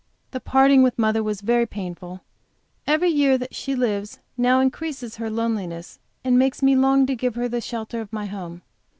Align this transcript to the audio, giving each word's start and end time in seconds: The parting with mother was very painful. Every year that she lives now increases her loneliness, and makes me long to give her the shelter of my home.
The 0.31 0.39
parting 0.39 0.81
with 0.81 0.97
mother 0.97 1.21
was 1.21 1.41
very 1.41 1.67
painful. 1.67 2.21
Every 2.87 3.11
year 3.11 3.37
that 3.37 3.53
she 3.53 3.75
lives 3.75 4.17
now 4.35 4.59
increases 4.59 5.17
her 5.17 5.29
loneliness, 5.29 5.99
and 6.23 6.39
makes 6.39 6.63
me 6.63 6.75
long 6.75 7.05
to 7.05 7.15
give 7.15 7.35
her 7.35 7.47
the 7.47 7.61
shelter 7.61 8.01
of 8.01 8.11
my 8.11 8.25
home. 8.25 8.63